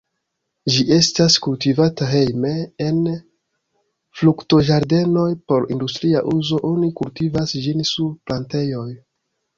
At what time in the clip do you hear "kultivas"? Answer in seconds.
7.03-7.59